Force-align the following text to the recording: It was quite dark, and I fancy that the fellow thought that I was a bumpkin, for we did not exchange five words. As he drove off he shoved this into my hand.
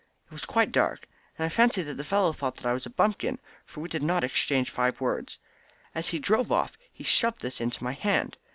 It 0.25 0.31
was 0.31 0.45
quite 0.45 0.71
dark, 0.71 1.07
and 1.37 1.45
I 1.45 1.49
fancy 1.49 1.83
that 1.83 1.93
the 1.93 2.03
fellow 2.03 2.33
thought 2.33 2.55
that 2.55 2.65
I 2.65 2.73
was 2.73 2.87
a 2.87 2.89
bumpkin, 2.89 3.37
for 3.67 3.81
we 3.81 3.87
did 3.87 4.01
not 4.01 4.23
exchange 4.23 4.71
five 4.71 4.99
words. 4.99 5.37
As 5.93 6.07
he 6.07 6.17
drove 6.17 6.51
off 6.51 6.71
he 6.91 7.03
shoved 7.03 7.41
this 7.41 7.61
into 7.61 7.83
my 7.83 7.93
hand. 7.93 8.35